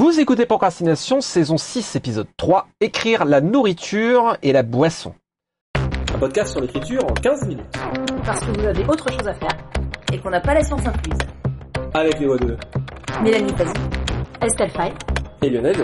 [0.00, 5.12] Vous écoutez Procrastination, saison 6, épisode 3, écrire la nourriture et la boisson.
[6.14, 7.66] Un podcast sur l'écriture en 15 minutes.
[8.24, 9.54] Parce que vous avez autre chose à faire
[10.10, 11.18] et qu'on n'a pas la science incluse.
[11.92, 12.56] Avec les voix de
[13.22, 13.74] Mélanie Fazi,
[14.40, 14.94] Estelle Faye
[15.42, 15.76] et Lionel.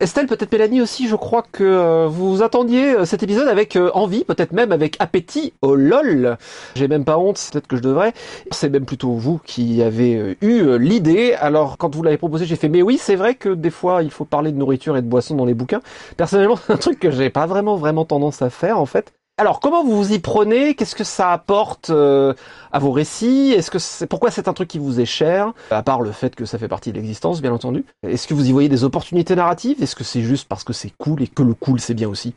[0.00, 3.92] Estelle, peut-être Mélanie aussi, je crois que euh, vous attendiez euh, cet épisode avec euh,
[3.94, 5.52] envie, peut-être même avec appétit.
[5.62, 6.36] Oh lol
[6.74, 8.12] J'ai même pas honte, peut-être que je devrais.
[8.50, 11.34] C'est même plutôt vous qui avez eu l'idée.
[11.34, 14.10] Alors, quand vous l'avez proposé, j'ai fait, mais oui, c'est vrai que des fois, il
[14.10, 15.80] faut parler de nourriture et de boisson dans les bouquins.
[16.16, 19.12] Personnellement, c'est un truc que j'ai pas vraiment, vraiment tendance à faire, en fait.
[19.36, 20.74] Alors, comment vous vous y prenez?
[20.74, 22.34] Qu'est-ce que ça apporte euh,
[22.70, 23.52] à vos récits?
[23.52, 25.52] Est-ce que c'est pourquoi c'est un truc qui vous est cher?
[25.72, 27.84] À part le fait que ça fait partie de l'existence, bien entendu.
[28.04, 29.82] Est-ce que vous y voyez des opportunités narratives?
[29.82, 32.34] Est-ce que c'est juste parce que c'est cool et que le cool c'est bien aussi?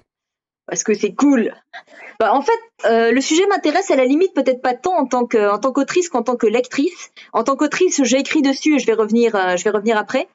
[0.66, 1.54] Parce que c'est cool.
[2.20, 5.28] Bah, en fait, euh, le sujet m'intéresse à la limite peut-être pas tant en tant
[5.28, 7.12] que tant qu'autrice qu'en tant que lectrice.
[7.32, 10.28] En tant qu'autrice, j'ai écrit dessus et je vais revenir euh, je vais revenir après.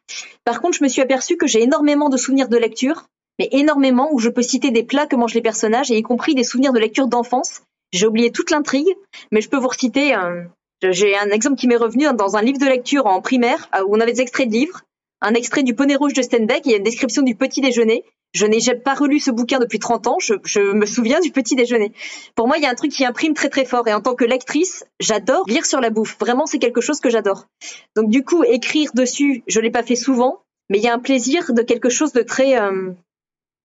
[0.44, 3.08] Par contre, je me suis aperçue que j'ai énormément de souvenirs de lecture
[3.52, 6.44] énormément, où je peux citer des plats que mangent les personnages, et y compris des
[6.44, 7.62] souvenirs de lecture d'enfance.
[7.92, 8.88] J'ai oublié toute l'intrigue,
[9.30, 10.46] mais je peux vous reciter, un,
[10.82, 13.96] j'ai un exemple qui m'est revenu dans un livre de lecture en primaire, euh, où
[13.96, 14.80] on avait des extraits de livres,
[15.20, 18.04] un extrait du Poney Rouge de Steinbeck, et une description du petit déjeuner.
[18.32, 21.92] Je n'ai pas relu ce bouquin depuis 30 ans, je, me souviens du petit déjeuner.
[22.34, 24.14] Pour moi, il y a un truc qui imprime très très fort, et en tant
[24.14, 26.16] que lectrice, j'adore lire sur la bouffe.
[26.18, 27.46] Vraiment, c'est quelque chose que j'adore.
[27.94, 30.98] Donc du coup, écrire dessus, je l'ai pas fait souvent, mais il y a un
[30.98, 32.58] plaisir de quelque chose de très...
[32.58, 32.92] Euh,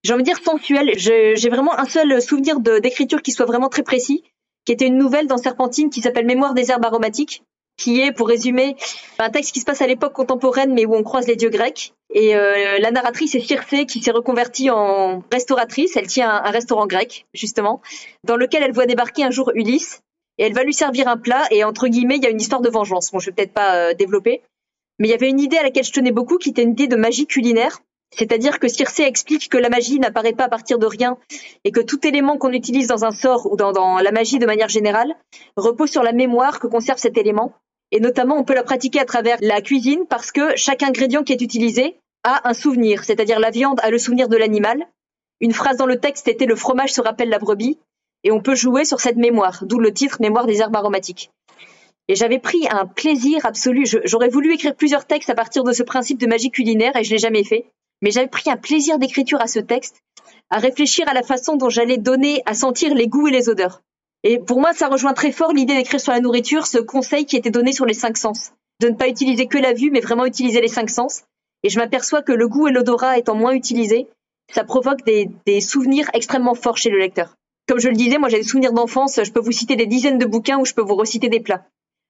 [0.04, 0.94] j'ai envie de dire sensuel.
[0.98, 4.24] J'ai vraiment un seul souvenir d'écriture qui soit vraiment très précis,
[4.66, 7.44] qui était une nouvelle dans Serpentine qui s'appelle Mémoire des herbes aromatiques,
[7.78, 8.76] qui est, pour résumer,
[9.20, 11.94] un texte qui se passe à l'époque contemporaine, mais où on croise les dieux grecs.
[12.14, 15.96] Et euh, la narratrice est Circé, qui s'est reconvertie en restauratrice.
[15.96, 17.82] Elle tient un, restaurant grec, justement,
[18.24, 20.02] dans lequel elle voit débarquer un jour Ulysse,
[20.38, 21.44] et elle va lui servir un plat.
[21.52, 23.12] Et entre guillemets, il y a une histoire de vengeance.
[23.12, 24.42] Bon, je vais peut-être pas euh, développer,
[25.00, 26.88] mais il y avait une idée à laquelle je tenais beaucoup, qui était une idée
[26.88, 27.80] de magie culinaire
[28.12, 31.18] c'est-à-dire que Circé explique que la magie n'apparaît pas à partir de rien
[31.64, 34.70] et que tout élément qu'on utilise dans un sort ou dans, la magie de manière
[34.70, 35.16] générale
[35.56, 37.54] repose sur la mémoire que conserve cet élément.
[37.92, 41.34] Et notamment, on peut la pratiquer à travers la cuisine parce que chaque ingrédient qui
[41.34, 44.86] est utilisé a un souvenir, c'est-à-dire la viande a le souvenir de l'animal.
[45.40, 47.78] Une phrase dans le texte était le fromage se rappelle la brebis
[48.24, 51.30] et on peut jouer sur cette mémoire, d'où le titre Mémoire des herbes aromatiques.
[52.10, 53.86] Et j'avais pris un plaisir absolu.
[54.06, 57.12] J'aurais voulu écrire plusieurs textes à partir de ce principe de magie culinaire et je
[57.12, 57.66] l'ai jamais fait
[58.02, 60.02] mais j'avais pris un plaisir d'écriture à ce texte,
[60.50, 63.82] à réfléchir à la façon dont j'allais donner à sentir les goûts et les odeurs.
[64.24, 67.38] Et pour moi, ça rejoint très fort l'idée d'écrire sur la nourriture, ce conseil qui
[67.38, 70.26] était donné sur les cinq sens, de ne pas utiliser que la vue, mais vraiment
[70.26, 71.24] utiliser les cinq sens.
[71.64, 74.08] Et je m'aperçois que le goût et l'odorat étant moins utilisés,
[74.54, 77.36] ça provoque des, souvenirs extrêmement forts chez le lecteur.
[77.68, 80.18] Comme je le disais, moi j'ai des souvenirs d'enfance, je peux vous citer des dizaines
[80.18, 81.66] de bouquins où je peux vous reciter des plats.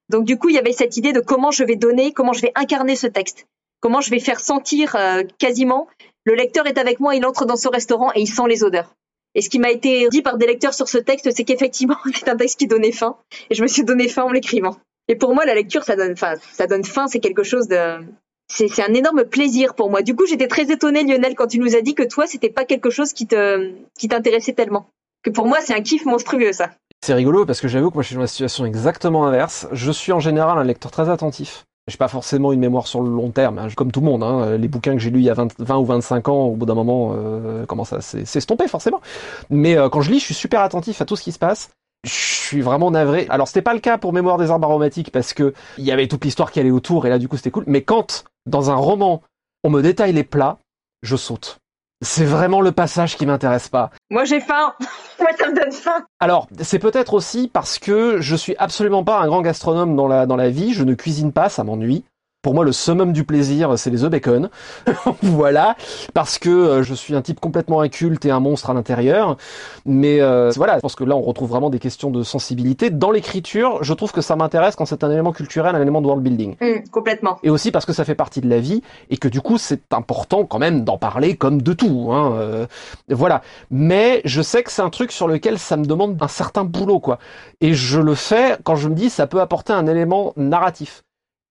[0.08, 2.42] Donc du coup, il y avait cette idée de comment je vais donner, comment je
[2.42, 3.46] vais incarner ce texte
[3.80, 5.88] comment je vais faire sentir euh, quasiment
[6.28, 8.94] le lecteur est avec moi, il entre dans ce restaurant et il sent les odeurs.
[9.34, 12.28] Et ce qui m'a été dit par des lecteurs sur ce texte, c'est qu'effectivement, c'est
[12.28, 13.16] un texte qui donnait faim.
[13.48, 14.76] Et je me suis donné faim en l'écrivant.
[15.08, 16.34] Et pour moi, la lecture, ça donne faim.
[16.52, 18.04] Ça donne faim, c'est quelque chose de...
[18.50, 20.02] C'est un énorme plaisir pour moi.
[20.02, 22.66] Du coup, j'étais très étonnée, Lionel, quand tu nous as dit que toi, c'était pas
[22.66, 24.90] quelque chose qui te, qui t'intéressait tellement.
[25.22, 26.70] Que pour moi, c'est un kiff monstrueux, ça.
[27.02, 29.66] C'est rigolo parce que j'avoue que moi, je suis dans la situation exactement inverse.
[29.72, 31.64] Je suis en général un lecteur très attentif.
[31.88, 34.22] J'ai pas forcément une mémoire sur le long terme, hein, comme tout le monde.
[34.22, 34.56] Hein.
[34.58, 36.74] Les bouquins que j'ai lus il y a 20, ou 25 ans, au bout d'un
[36.74, 39.00] moment, euh, commencent à s'estomper forcément.
[39.48, 41.70] Mais euh, quand je lis, je suis super attentif à tout ce qui se passe.
[42.04, 43.26] Je suis vraiment navré.
[43.28, 46.06] Alors c'était pas le cas pour Mémoire des arbres aromatiques parce que il y avait
[46.06, 47.64] toute l'histoire qui allait autour et là du coup c'était cool.
[47.66, 49.22] Mais quand dans un roman
[49.64, 50.58] on me détaille les plats,
[51.02, 51.58] je saute.
[52.00, 53.90] C'est vraiment le passage qui m'intéresse pas.
[54.10, 54.74] Moi j'ai faim.
[55.20, 56.04] Moi ça me donne faim.
[56.20, 60.26] Alors, c'est peut-être aussi parce que je suis absolument pas un grand gastronome dans la,
[60.26, 62.04] dans la vie, je ne cuisine pas, ça m'ennuie.
[62.40, 64.48] Pour moi, le summum du plaisir, c'est les œufs bacon.
[65.22, 65.74] voilà,
[66.14, 69.36] parce que euh, je suis un type complètement inculte et un monstre à l'intérieur.
[69.84, 72.90] Mais euh, voilà, je pense que là, on retrouve vraiment des questions de sensibilité.
[72.90, 76.06] Dans l'écriture, je trouve que ça m'intéresse quand c'est un élément culturel, un élément de
[76.06, 76.54] world building.
[76.60, 77.38] Mmh, complètement.
[77.42, 79.92] Et aussi parce que ça fait partie de la vie et que du coup, c'est
[79.92, 82.10] important quand même d'en parler comme de tout.
[82.12, 82.66] Hein, euh,
[83.08, 83.42] voilà.
[83.72, 87.00] Mais je sais que c'est un truc sur lequel ça me demande un certain boulot,
[87.00, 87.18] quoi.
[87.60, 91.02] Et je le fais quand je me dis ça peut apporter un élément narratif.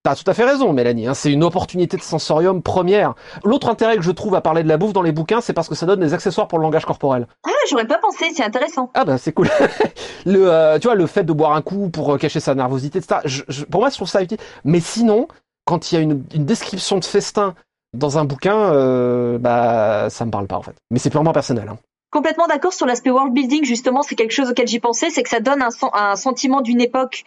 [0.04, 1.08] T'as tout à fait raison, Mélanie.
[1.08, 1.14] Hein.
[1.14, 3.14] c'est une opportunité de sensorium première.
[3.44, 5.68] L'autre intérêt que je trouve à parler de la bouffe dans les bouquins, c'est parce
[5.68, 7.26] que ça donne des accessoires pour le langage corporel.
[7.44, 8.26] Ah, j'aurais pas pensé.
[8.34, 8.90] C'est intéressant.
[8.94, 9.48] Ah bah c'est cool.
[10.26, 12.98] le, euh, tu vois, le fait de boire un coup pour euh, cacher sa nervosité,
[12.98, 13.20] etc.
[13.24, 14.38] Je, pour moi, je trouve ça utile.
[14.64, 15.26] Mais sinon,
[15.64, 17.54] quand il y a une, description de festin
[17.92, 20.76] dans un bouquin, euh, bah ça me parle pas en fait.
[20.90, 21.68] Mais c'est purement personnel.
[21.68, 21.78] Hein.
[22.10, 23.64] Complètement d'accord sur l'aspect world building.
[23.64, 27.24] Justement, c'est quelque chose auquel j'y pensais, c'est que ça donne un, sentiment d'une époque,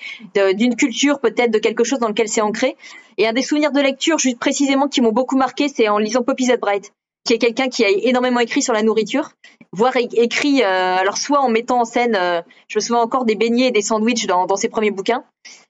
[0.56, 2.76] d'une culture peut-être, de quelque chose dans lequel c'est ancré.
[3.18, 6.24] Et un des souvenirs de lecture, juste précisément, qui m'ont beaucoup marqué, c'est en lisant
[6.24, 6.58] Poppy Z.
[6.60, 6.94] Bright,
[7.26, 9.32] qui est quelqu'un qui a énormément écrit sur la nourriture,
[9.72, 13.36] voire écrit, euh, alors soit en mettant en scène, euh, je me souviens encore des
[13.36, 15.24] beignets et des sandwichs dans, dans ses premiers bouquins,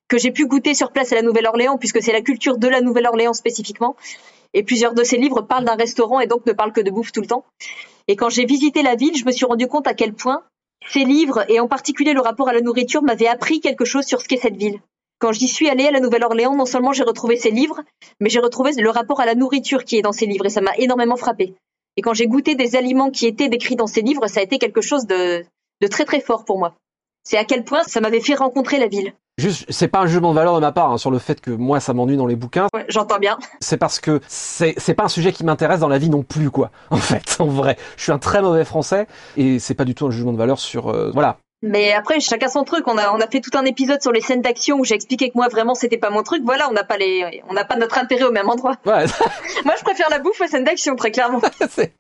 [0.07, 2.81] que j'ai pu goûter sur place à la Nouvelle-Orléans, puisque c'est la culture de la
[2.81, 3.96] Nouvelle-Orléans spécifiquement.
[4.54, 7.14] Et plusieurs de ses livres parlent d'un restaurant et donc ne parlent que de bouffe
[7.14, 7.46] tout le temps.
[8.07, 10.44] Et quand j'ai visité la ville, je me suis rendu compte à quel point
[10.89, 14.21] ces livres, et en particulier le rapport à la nourriture, m'avaient appris quelque chose sur
[14.21, 14.80] ce qu'est cette ville.
[15.19, 17.81] Quand j'y suis allée à la Nouvelle-Orléans, non seulement j'ai retrouvé ces livres,
[18.19, 20.62] mais j'ai retrouvé le rapport à la nourriture qui est dans ces livres, et ça
[20.62, 21.53] m'a énormément frappé.
[21.98, 24.57] Et quand j'ai goûté des aliments qui étaient décrits dans ces livres, ça a été
[24.57, 25.44] quelque chose de,
[25.81, 26.74] de très très fort pour moi.
[27.24, 29.13] C'est à quel point ça m'avait fait rencontrer la ville.
[29.42, 31.50] Juste, c'est pas un jugement de valeur de ma part hein, sur le fait que
[31.50, 32.68] moi ça m'ennuie dans les bouquins.
[32.76, 33.40] Ouais, j'entends bien.
[33.60, 36.52] C'est parce que c'est c'est pas un sujet qui m'intéresse dans la vie non plus
[36.52, 36.70] quoi.
[36.92, 39.08] En fait, en vrai, je suis un très mauvais français
[39.38, 41.38] et c'est pas du tout un jugement de valeur sur euh, voilà.
[41.64, 42.88] Mais après, chacun son truc.
[42.88, 45.30] On a, on a fait tout un épisode sur les scènes d'action où j'ai expliqué
[45.30, 46.44] que moi vraiment c'était pas mon truc.
[46.44, 48.76] Voilà, on n'a pas les, on n'a pas notre intérêt au même endroit.
[48.86, 49.06] Ouais.
[49.66, 51.42] moi, je préfère la bouffe aux scènes d'action, très clairement.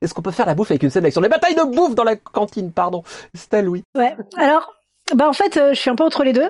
[0.01, 1.21] Est-ce qu'on peut faire la bouffe avec une scène d'action?
[1.21, 3.03] Les batailles de bouffe dans la cantine, pardon.
[3.33, 3.83] Stella, oui.
[3.95, 4.15] Ouais.
[4.37, 4.73] Alors,
[5.15, 6.49] bah en fait, euh, je suis un peu entre les deux.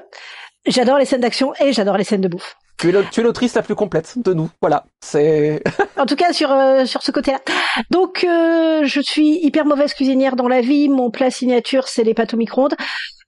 [0.66, 2.56] J'adore les scènes d'action et j'adore les scènes de bouffe.
[2.78, 4.50] Tu es l'autrice la plus complète de nous.
[4.60, 5.62] Voilà, c'est.
[5.98, 7.40] en tout cas sur euh, sur ce côté-là.
[7.92, 10.90] Donc euh, je suis hyper mauvaise cuisinière dans la vie.
[10.90, 12.76] Mon plat signature c'est les pâtes au micro-ondes.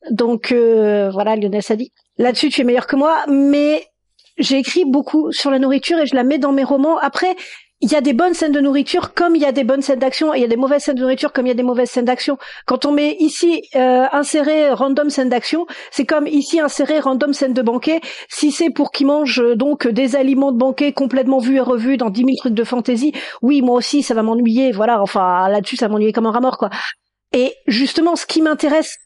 [0.09, 1.91] Donc euh, voilà, Lionel a dit.
[2.17, 3.85] Là-dessus tu es meilleur que moi, mais
[4.37, 6.97] j'ai écrit beaucoup sur la nourriture et je la mets dans mes romans.
[6.97, 7.35] Après,
[7.83, 9.99] il y a des bonnes scènes de nourriture comme il y a des bonnes scènes
[9.99, 11.63] d'action et il y a des mauvaises scènes de nourriture comme il y a des
[11.63, 12.37] mauvaises scènes d'action.
[12.65, 17.51] Quand on met ici euh, insérer random scène d'action, c'est comme ici insérer random scène
[17.51, 17.99] de banquet.
[18.29, 21.97] Si c'est pour qu'ils mangent euh, donc des aliments de banquet complètement vus et revus
[21.97, 24.71] dans 10 000 trucs de fantasy, oui moi aussi ça va m'ennuyer.
[24.71, 26.69] Voilà, enfin là-dessus ça m'ennuyer comme un rat mort quoi.
[27.33, 28.97] Et justement, ce qui m'intéresse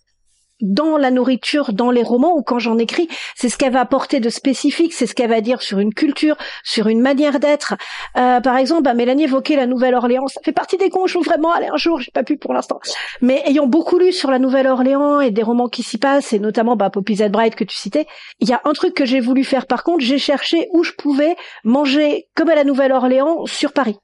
[0.62, 4.20] dans la nourriture, dans les romans ou quand j'en écris, c'est ce qu'elle va apporter
[4.20, 7.76] de spécifique, c'est ce qu'elle va dire sur une culture, sur une manière d'être.
[8.18, 11.68] Euh, par exemple, bah, Mélanie évoquait la Nouvelle-Orléans, ça fait partie des cons, vraiment aller
[11.68, 12.80] un jour, j'ai pas pu pour l'instant.
[13.22, 16.76] Mais ayant beaucoup lu sur la Nouvelle-Orléans et des romans qui s'y passent, et notamment
[16.76, 17.30] bah, Poppy Z.
[17.30, 18.08] Bright que tu citais,
[18.40, 20.92] il y a un truc que j'ai voulu faire par contre, j'ai cherché où je
[20.94, 23.98] pouvais manger comme à la Nouvelle-Orléans sur Paris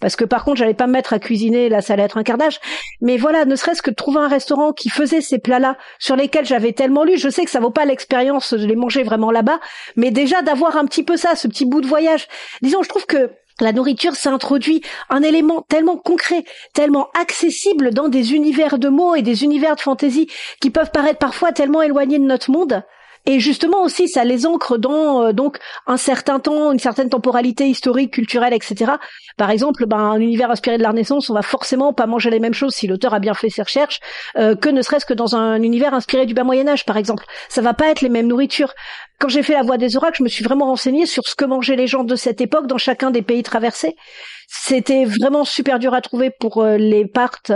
[0.00, 2.22] parce que par contre j'allais pas me mettre à cuisiner là ça allait être un
[2.22, 2.60] cardage
[3.00, 6.16] mais voilà ne serait-ce que de trouver un restaurant qui faisait ces plats là sur
[6.16, 9.30] lesquels j'avais tellement lu je sais que ça vaut pas l'expérience de les manger vraiment
[9.30, 9.60] là-bas
[9.96, 12.28] mais déjà d'avoir un petit peu ça ce petit bout de voyage.
[12.62, 13.30] Disons je trouve que
[13.60, 19.14] la nourriture, ça introduit un élément tellement concret, tellement accessible dans des univers de mots
[19.14, 20.30] et des univers de fantaisie
[20.62, 22.82] qui peuvent paraître parfois tellement éloignés de notre monde
[23.26, 27.68] et justement aussi, ça les ancre dans euh, donc un certain temps, une certaine temporalité
[27.68, 28.92] historique, culturelle, etc.
[29.36, 32.40] Par exemple, ben, un univers inspiré de la Renaissance, on va forcément pas manger les
[32.40, 34.00] mêmes choses si l'auteur a bien fait ses recherches
[34.36, 37.24] euh, que ne serait-ce que dans un univers inspiré du bas Moyen Âge, par exemple.
[37.48, 38.74] Ça va pas être les mêmes nourritures.
[39.20, 41.44] Quand j'ai fait la Voix des oracles, je me suis vraiment renseignée sur ce que
[41.44, 43.94] mangeaient les gens de cette époque dans chacun des pays traversés.
[44.48, 47.52] C'était vraiment super dur à trouver pour euh, les Parthes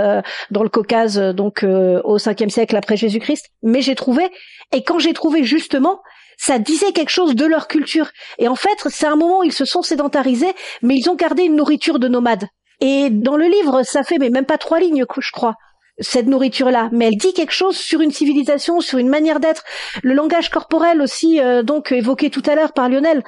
[0.51, 3.49] dans le Caucase, donc au 5e siècle après Jésus-Christ.
[3.63, 4.29] Mais j'ai trouvé
[4.73, 6.03] et quand j'ai trouvé justement,
[6.37, 8.11] ça disait quelque chose de leur culture.
[8.39, 11.45] Et en fait, c'est un moment où ils se sont sédentarisés, mais ils ont gardé
[11.45, 12.45] une nourriture de nomades.
[12.81, 15.55] Et dans le livre, ça fait même pas trois lignes, je crois
[15.99, 19.65] cette nourriture-là, mais elle dit quelque chose sur une civilisation, sur une manière d'être,
[20.03, 23.23] le langage corporel aussi, euh, donc évoqué tout à l'heure par Lionel.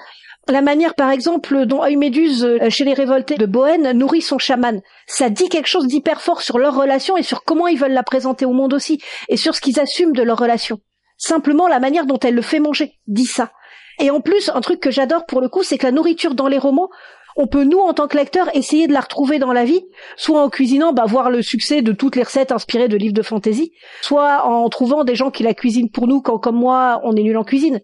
[0.48, 4.80] La manière, par exemple, dont Euméduse, euh, chez les révoltés de Bohème, nourrit son chaman.
[5.06, 8.04] Ça dit quelque chose d'hyper fort sur leur relation et sur comment ils veulent la
[8.04, 10.80] présenter au monde aussi, et sur ce qu'ils assument de leur relation.
[11.18, 13.50] Simplement, la manière dont elle le fait manger dit ça.
[13.98, 16.48] Et en plus, un truc que j'adore pour le coup, c'est que la nourriture dans
[16.48, 16.90] les romans,
[17.36, 19.84] on peut nous en tant que lecteurs essayer de la retrouver dans la vie,
[20.16, 23.22] soit en cuisinant, bah, voir le succès de toutes les recettes inspirées de livres de
[23.22, 27.14] fantasy, soit en trouvant des gens qui la cuisinent pour nous quand comme moi on
[27.14, 27.80] est nul en cuisine.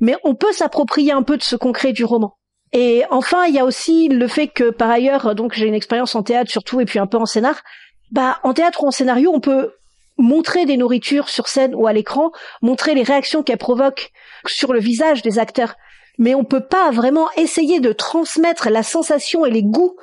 [0.00, 2.36] Mais on peut s'approprier un peu de ce concret du roman.
[2.72, 6.14] Et enfin, il y a aussi le fait que par ailleurs, donc j'ai une expérience
[6.14, 7.62] en théâtre surtout et puis un peu en scénar.
[8.10, 9.72] Bah en théâtre ou en scénario, on peut
[10.18, 12.30] montrer des nourritures sur scène ou à l'écran,
[12.62, 14.10] montrer les réactions qu'elles provoquent
[14.46, 15.74] sur le visage des acteurs.
[16.20, 19.96] Mais on peut pas vraiment essayer de transmettre la sensation et les goûts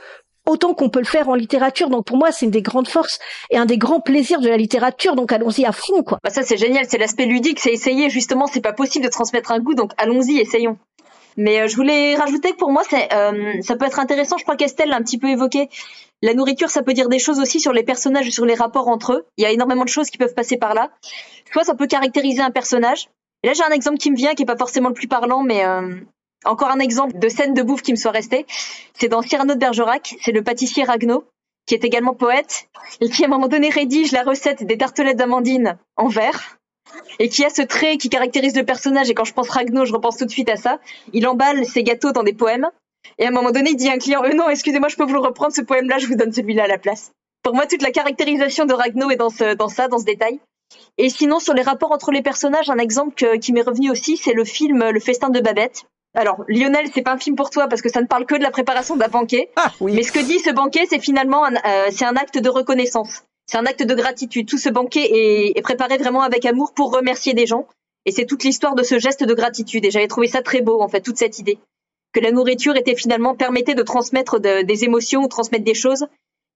[0.47, 1.89] autant qu'on peut le faire en littérature.
[1.89, 3.19] Donc pour moi, c'est une des grandes forces
[3.51, 5.15] et un des grands plaisirs de la littérature.
[5.15, 6.17] Donc allons-y à fond, quoi.
[6.23, 8.47] Bah ça c'est génial, c'est l'aspect ludique, c'est essayer justement.
[8.47, 10.77] C'est pas possible de transmettre un goût, donc allons-y, essayons.
[11.37, 14.37] Mais euh, je voulais rajouter que pour moi, c'est, euh, ça peut être intéressant.
[14.37, 15.69] Je crois qu'Estelle l'a un petit peu évoqué.
[16.23, 19.13] La nourriture, ça peut dire des choses aussi sur les personnages sur les rapports entre
[19.13, 19.27] eux.
[19.37, 20.89] Il y a énormément de choses qui peuvent passer par là.
[21.53, 23.09] Soit ça peut caractériser un personnage.
[23.43, 25.43] Et là, j'ai un exemple qui me vient, qui est pas forcément le plus parlant,
[25.43, 25.95] mais euh,
[26.45, 28.45] encore un exemple de scène de bouffe qui me soit resté.
[28.93, 30.15] C'est dans Cyrano de Bergerac.
[30.21, 31.23] C'est le pâtissier Ragno
[31.67, 32.69] qui est également poète,
[33.01, 36.57] et qui à un moment donné rédige la recette des tartelettes d'amandine en verre,
[37.19, 39.93] et qui a ce trait qui caractérise le personnage, et quand je pense Ragno, je
[39.93, 40.79] repense tout de suite à ça,
[41.11, 42.69] il emballe ses gâteaux dans des poèmes,
[43.19, 45.03] et à un moment donné, il dit à un client, euh, non, excusez-moi, je peux
[45.03, 47.11] vous le reprendre, ce poème-là, je vous donne celui-là à la place.
[47.43, 50.39] Pour moi, toute la caractérisation de Ragno est dans, ce, dans ça, dans ce détail.
[50.97, 54.17] Et sinon, sur les rapports entre les personnages, un exemple que- qui m'est revenu aussi,
[54.17, 55.83] c'est le film Le Festin de Babette.
[56.15, 58.41] Alors, Lionel, c'est pas un film pour toi parce que ça ne parle que de
[58.41, 59.49] la préparation d'un banquet.
[59.55, 59.93] Ah oui.
[59.93, 63.23] Mais ce que dit ce banquet, c'est finalement un, euh, c'est un acte de reconnaissance.
[63.45, 64.47] C'est un acte de gratitude.
[64.47, 67.67] Tout ce banquet est, est préparé vraiment avec amour pour remercier des gens.
[68.05, 69.85] Et c'est toute l'histoire de ce geste de gratitude.
[69.85, 71.59] Et j'avais trouvé ça très beau, en fait, toute cette idée.
[72.13, 76.07] Que la nourriture était finalement, permettait de transmettre de- des émotions ou transmettre des choses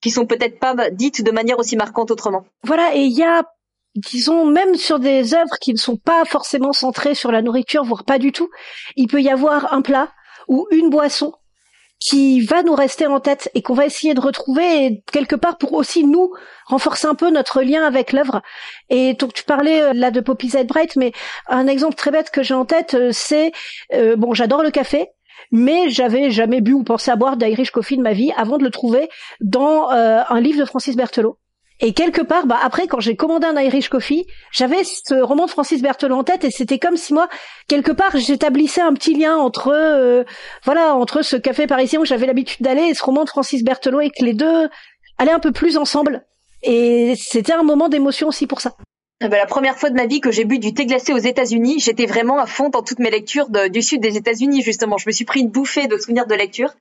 [0.02, 2.46] qui sont peut-être pas dites de manière aussi marquante autrement.
[2.64, 3.44] Voilà, et il y a,
[3.96, 8.04] disons, même sur des œuvres qui ne sont pas forcément centrées sur la nourriture, voire
[8.04, 8.50] pas du tout,
[8.96, 10.12] il peut y avoir un plat
[10.48, 11.34] ou une boisson
[12.02, 15.58] qui va nous rester en tête et qu'on va essayer de retrouver et quelque part
[15.60, 16.34] pour aussi nous
[16.66, 18.42] renforcer un peu notre lien avec l'œuvre.
[18.90, 21.12] Et donc tu parlais euh, là de Poppy Bright, mais
[21.48, 23.52] un exemple très bête que j'ai en tête, euh, c'est
[23.94, 25.10] euh, bon, j'adore le café,
[25.52, 28.64] mais j'avais jamais bu ou pensé à boire d'Irish Coffee de ma vie avant de
[28.64, 31.38] le trouver dans un livre de Francis Berthelot.
[31.84, 35.50] Et quelque part, bah après, quand j'ai commandé un Irish Coffee, j'avais ce roman de
[35.50, 37.28] Francis Berthelot en tête et c'était comme si moi,
[37.68, 40.24] quelque part, j'établissais un petit lien entre, euh,
[40.64, 44.02] voilà, entre ce café parisien où j'avais l'habitude d'aller et ce roman de Francis Berthelot
[44.02, 44.70] et que les deux
[45.18, 46.24] allaient un peu plus ensemble.
[46.62, 48.76] Et c'était un moment d'émotion aussi pour ça.
[49.24, 51.18] Eh ben, la première fois de ma vie que j'ai bu du thé glacé aux
[51.18, 54.98] États-Unis, j'étais vraiment à fond dans toutes mes lectures du sud des États-Unis justement.
[54.98, 56.74] Je me suis pris une bouffée de souvenirs de lecture.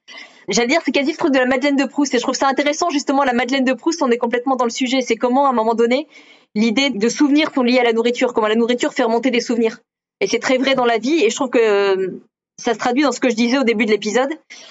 [0.48, 2.48] J'allais dire c'est quasi le truc de la Madeleine de Proust et je trouve ça
[2.48, 4.00] intéressant justement la Madeleine de Proust.
[4.02, 5.02] On est complètement dans le sujet.
[5.02, 6.08] C'est comment à un moment donné
[6.54, 9.78] l'idée de souvenirs sont liés à la nourriture, comment la nourriture fait remonter des souvenirs.
[10.20, 12.22] Et c'est très vrai dans la vie et je trouve que euh,
[12.58, 14.30] ça se traduit dans ce que je disais au début de l'épisode,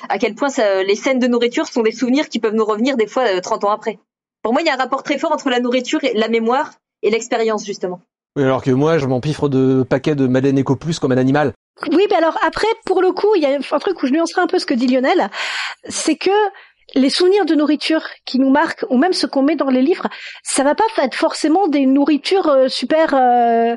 [0.09, 2.97] à quel point ça- les scènes de nourriture sont des souvenirs qui peuvent nous revenir
[2.97, 3.99] des fois euh, 30 ans après.
[4.41, 6.73] Pour moi, il y a un rapport très fort entre la nourriture et la mémoire
[7.03, 8.01] et l'expérience justement.
[8.35, 11.53] Oui, alors que moi, je m'empiffre de paquets de Madeleine Eco Plus comme un animal.
[11.91, 14.41] Oui, mais alors après, pour le coup, il y a un truc où je nuancerai
[14.41, 15.29] un peu ce que dit Lionel,
[15.87, 16.29] c'est que
[16.95, 20.07] les souvenirs de nourriture qui nous marquent, ou même ce qu'on met dans les livres,
[20.43, 23.75] ça va pas être forcément des nourritures euh, super, euh,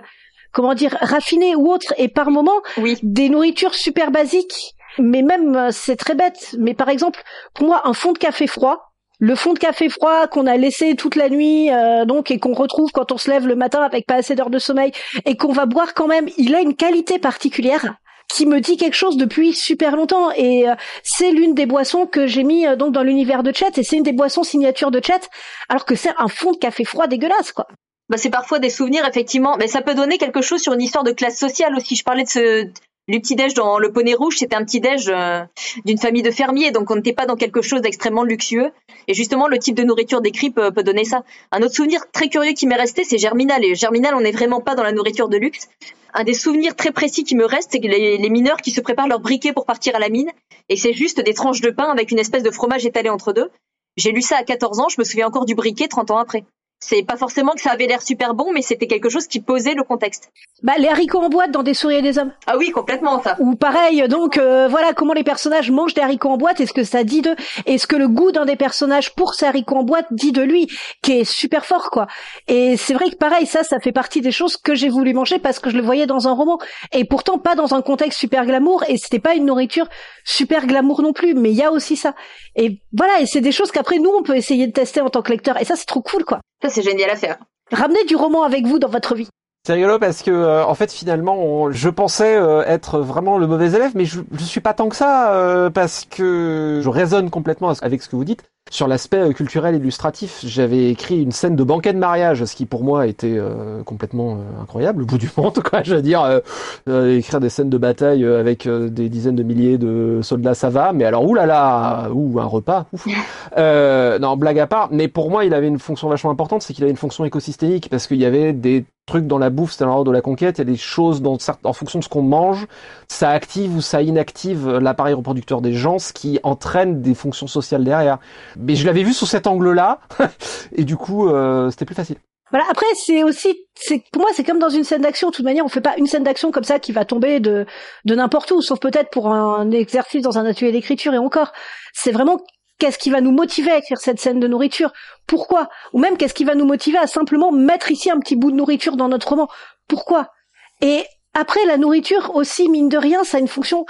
[0.52, 2.98] comment dire, raffinées ou autres, et par moments, Oui.
[3.02, 4.74] des nourritures super basiques.
[4.98, 7.22] Mais même, euh, c'est très bête, mais par exemple,
[7.54, 8.91] pour moi, un fond de café froid,
[9.22, 12.54] le fond de café froid qu'on a laissé toute la nuit, euh, donc et qu'on
[12.54, 14.90] retrouve quand on se lève le matin avec pas assez d'heures de sommeil,
[15.24, 17.94] et qu'on va boire quand même, il a une qualité particulière
[18.28, 20.74] qui me dit quelque chose depuis super longtemps et euh,
[21.04, 23.96] c'est l'une des boissons que j'ai mis euh, donc dans l'univers de Chet et c'est
[23.96, 25.20] une des boissons signature de Chet
[25.68, 27.68] alors que c'est un fond de café froid dégueulasse quoi.
[28.08, 29.56] Bah, c'est parfois des souvenirs, effectivement.
[29.56, 31.96] Mais ça peut donner quelque chose sur une histoire de classe sociale aussi.
[31.96, 32.68] Je parlais de ce,
[33.08, 35.42] du petit déj dans le poney rouge, c'était un petit déj euh,
[35.84, 38.70] d'une famille de fermiers, donc on n'était pas dans quelque chose d'extrêmement luxueux.
[39.08, 41.24] Et justement, le type de nourriture décrit peut, peut donner ça.
[41.50, 43.64] Un autre souvenir très curieux qui m'est resté, c'est Germinal.
[43.64, 45.68] Et Germinal, on n'est vraiment pas dans la nourriture de luxe.
[46.14, 49.08] Un des souvenirs très précis qui me reste, c'est les, les mineurs qui se préparent
[49.08, 50.30] leur briquet pour partir à la mine,
[50.68, 53.50] et c'est juste des tranches de pain avec une espèce de fromage étalé entre deux.
[53.96, 56.44] J'ai lu ça à 14 ans, je me souviens encore du briquet 30 ans après.
[56.84, 59.74] C'est pas forcément que ça avait l'air super bon, mais c'était quelque chose qui posait
[59.74, 60.32] le contexte.
[60.64, 62.32] Bah les haricots en boîte dans des souris et des hommes.
[62.48, 63.36] Ah oui, complètement ça.
[63.38, 66.82] Ou pareil, donc euh, voilà comment les personnages mangent des haricots en boîte, est-ce que
[66.82, 67.36] ça dit d'eux,
[67.66, 70.66] est-ce que le goût d'un des personnages pour ces haricots en boîte dit de lui,
[71.02, 72.08] qui est super fort quoi.
[72.48, 75.38] Et c'est vrai que pareil, ça, ça fait partie des choses que j'ai voulu manger
[75.38, 76.58] parce que je le voyais dans un roman,
[76.92, 79.86] et pourtant pas dans un contexte super glamour, et c'était pas une nourriture
[80.24, 82.16] super glamour non plus, mais il y a aussi ça.
[82.56, 85.22] Et voilà, et c'est des choses qu'après nous on peut essayer de tester en tant
[85.22, 86.40] que lecteur, et ça c'est trop cool quoi.
[86.62, 87.38] Ça c'est génial à faire.
[87.72, 89.28] Ramenez du roman avec vous dans votre vie.
[89.66, 93.46] C'est rigolo parce que euh, en fait finalement on- je pensais euh, être vraiment le
[93.46, 97.30] mauvais élève mais je, je suis pas tant que ça euh, parce que je résonne
[97.30, 98.42] complètement avec ce que vous dites
[98.72, 100.40] sur l'aspect euh, culturel illustratif.
[100.44, 104.38] J'avais écrit une scène de banquet de mariage ce qui pour moi était euh, complètement
[104.38, 105.82] euh, incroyable le bout du monde quoi.
[105.82, 106.40] Je veux dire
[106.88, 110.92] euh, écrire des scènes de bataille avec des dizaines de milliers de soldats ça va
[110.92, 113.06] mais alors oulala ou un repas ouf.
[113.58, 116.72] Euh, non, blague à part, mais pour moi, il avait une fonction vachement importante, c'est
[116.72, 119.84] qu'il avait une fonction écosystémique, parce qu'il y avait des trucs dans la bouffe, c'était
[119.84, 122.22] l'ordre de la conquête, il y a des choses dans en fonction de ce qu'on
[122.22, 122.66] mange,
[123.08, 127.84] ça active ou ça inactive l'appareil reproducteur des gens, ce qui entraîne des fonctions sociales
[127.84, 128.18] derrière.
[128.56, 130.00] Mais je l'avais vu sous cet angle-là,
[130.72, 132.16] et du coup, euh, c'était plus facile.
[132.50, 132.64] Voilà.
[132.70, 135.28] Après, c'est aussi, c'est pour moi, c'est comme dans une scène d'action.
[135.28, 137.66] De toute manière, on fait pas une scène d'action comme ça qui va tomber de
[138.06, 141.52] de n'importe où, sauf peut-être pour un exercice dans un atelier d'écriture et encore.
[141.92, 142.40] C'est vraiment
[142.82, 144.92] qu'est-ce qui va nous motiver à écrire cette scène de nourriture?
[145.28, 145.68] Pourquoi?
[145.92, 148.56] Ou même qu'est-ce qui va nous motiver à simplement mettre ici un petit bout de
[148.56, 149.46] nourriture dans notre roman?
[149.86, 150.32] Pourquoi?
[150.80, 153.86] Et après, la nourriture aussi, mine de rien, ça a une fonction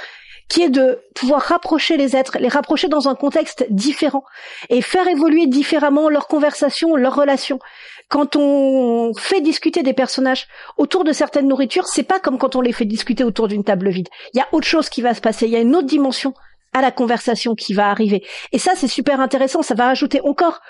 [0.50, 4.24] qui est de pouvoir rapprocher les êtres, les rapprocher dans un contexte différent
[4.68, 7.60] et faire évoluer différemment leurs conversations, leurs relations.
[8.10, 12.60] Quand on fait discuter des personnages autour de certaines nourritures, c'est pas comme quand on
[12.60, 14.10] les fait discuter autour d'une table vide.
[14.34, 16.34] Il y a autre chose qui va se passer, il y a une autre dimension
[16.72, 18.24] à la conversation qui va arriver.
[18.52, 20.60] Et ça, c'est super intéressant, ça va rajouter encore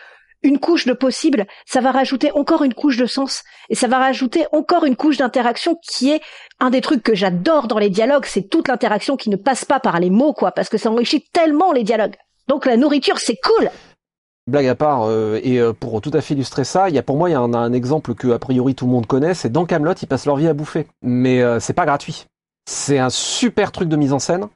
[0.43, 3.99] une couche de possible, ça va rajouter encore une couche de sens, et ça va
[3.99, 6.21] rajouter encore une couche d'interaction qui est
[6.59, 9.81] un des trucs que j'adore dans les dialogues, c'est toute l'interaction qui ne passe pas
[9.81, 12.17] par les mots, quoi, parce que ça enrichit tellement les dialogues.
[12.49, 13.71] Donc la nourriture, c'est cool.
[14.49, 17.03] Blague à part, euh, et euh, pour tout à fait illustrer ça, il y a
[17.05, 19.51] pour moi il y a un, exemple que a priori tout le monde connaît, c'est
[19.51, 22.27] dans Camelot, ils passent leur vie à bouffer, mais euh, c'est pas gratuit.
[22.69, 24.49] C'est un super truc de mise en scène,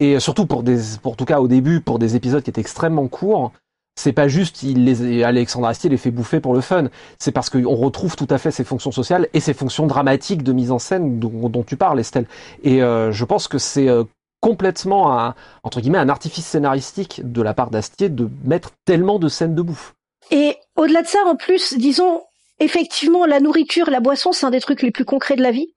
[0.00, 3.08] et surtout pour des, pour tout cas au début, pour des épisodes qui étaient extrêmement
[3.08, 3.52] courts
[3.96, 6.88] c'est pas juste il les Alexandre Astier les fait bouffer pour le fun.
[7.18, 10.52] C'est parce qu'on retrouve tout à fait ses fonctions sociales et ses fonctions dramatiques de
[10.52, 12.26] mise en scène dont, dont tu parles, Estelle.
[12.62, 14.04] Et euh, je pense que c'est euh,
[14.40, 19.28] complètement un entre guillemets un artifice scénaristique de la part d'Astier de mettre tellement de
[19.28, 19.94] scènes de bouffe.
[20.30, 22.22] Et au-delà de ça, en plus, disons
[22.58, 25.74] effectivement la nourriture, la boisson, c'est un des trucs les plus concrets de la vie.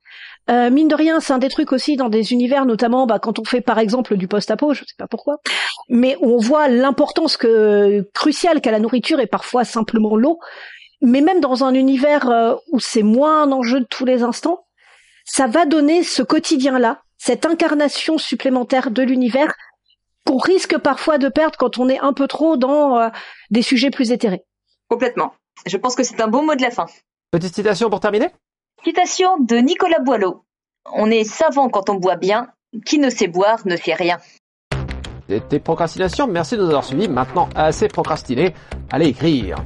[0.50, 3.38] Euh, mine de rien, c'est un des trucs aussi dans des univers, notamment bah, quand
[3.38, 5.38] on fait par exemple du post-apo, je sais pas pourquoi,
[5.89, 10.39] mais on voit l'importance que cruciale qu'a la nourriture et parfois simplement l'eau.
[11.01, 14.65] Mais même dans un univers euh, où c'est moins un enjeu de tous les instants,
[15.24, 19.53] ça va donner ce quotidien-là, cette incarnation supplémentaire de l'univers
[20.25, 23.10] qu'on risque parfois de perdre quand on est un peu trop dans euh,
[23.51, 24.44] des sujets plus éthérés.
[24.88, 25.34] Complètement.
[25.65, 26.88] Je pense que c'est un beau mot de la fin.
[27.32, 28.29] Petite citation pour terminer?
[28.83, 30.45] Citation de Nicolas Boileau.
[30.93, 32.48] On est savant quand on boit bien,
[32.86, 34.17] qui ne sait boire ne fait rien.
[35.27, 37.07] C'était procrastination, merci de nous avoir suivis.
[37.07, 38.53] Maintenant, assez procrastiné,
[38.91, 39.57] allez écrire.